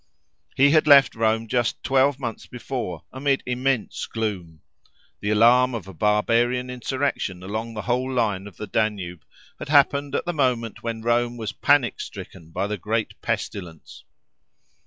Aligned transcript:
He 0.55 0.71
had 0.71 0.87
left 0.87 1.13
Rome 1.13 1.47
just 1.47 1.83
twelve 1.83 2.17
months 2.19 2.47
before, 2.47 3.03
amid 3.13 3.43
immense 3.45 4.07
gloom. 4.07 4.63
The 5.19 5.29
alarm 5.29 5.75
of 5.75 5.87
a 5.87 5.93
barbarian 5.93 6.71
insurrection 6.71 7.43
along 7.43 7.75
the 7.75 7.83
whole 7.83 8.11
line 8.11 8.47
of 8.47 8.57
the 8.57 8.65
Danube 8.65 9.23
had 9.59 9.69
happened 9.69 10.15
at 10.15 10.25
the 10.25 10.33
moment 10.33 10.81
when 10.81 11.03
Rome 11.03 11.37
was 11.37 11.51
panic 11.51 11.99
stricken 12.01 12.49
by 12.49 12.65
the 12.65 12.77
great 12.77 13.21
pestilence. 13.21 14.03